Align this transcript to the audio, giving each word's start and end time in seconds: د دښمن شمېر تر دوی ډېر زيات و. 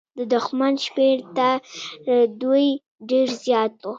د 0.17 0.19
دښمن 0.33 0.73
شمېر 0.85 1.17
تر 1.37 1.55
دوی 2.41 2.65
ډېر 3.09 3.27
زيات 3.43 3.73
و. 3.81 3.89